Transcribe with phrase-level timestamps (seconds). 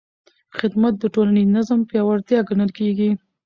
[0.57, 3.09] خدمت د ټولنیز نظم پیاوړتیا ګڼل کېږي.